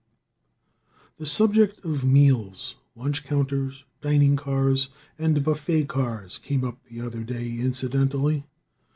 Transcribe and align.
The 1.17 1.27
subject 1.27 1.85
of 1.85 2.03
meals, 2.03 2.77
lunch 2.95 3.23
counters, 3.23 3.83
dining 4.01 4.35
cars 4.35 4.89
and 5.19 5.43
buffet 5.43 5.89
cars 5.89 6.39
came 6.39 6.63
up 6.63 6.83
the 6.89 7.01
other 7.01 7.21
day, 7.23 7.59
incidentally. 7.59 8.43